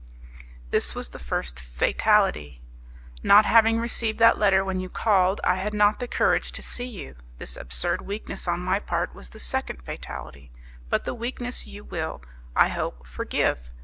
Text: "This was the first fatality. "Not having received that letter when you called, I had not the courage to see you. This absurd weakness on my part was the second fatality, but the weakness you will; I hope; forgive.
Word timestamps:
"This 0.71 0.95
was 0.95 1.09
the 1.09 1.19
first 1.19 1.59
fatality. 1.59 2.63
"Not 3.21 3.45
having 3.45 3.79
received 3.79 4.17
that 4.17 4.39
letter 4.39 4.65
when 4.65 4.79
you 4.79 4.89
called, 4.89 5.39
I 5.43 5.57
had 5.57 5.75
not 5.75 5.99
the 5.99 6.07
courage 6.07 6.51
to 6.53 6.63
see 6.63 6.85
you. 6.87 7.17
This 7.37 7.55
absurd 7.55 8.01
weakness 8.01 8.47
on 8.47 8.61
my 8.61 8.79
part 8.79 9.13
was 9.13 9.29
the 9.29 9.39
second 9.39 9.83
fatality, 9.83 10.49
but 10.89 11.03
the 11.05 11.13
weakness 11.13 11.67
you 11.67 11.83
will; 11.83 12.23
I 12.55 12.69
hope; 12.69 13.05
forgive. 13.05 13.69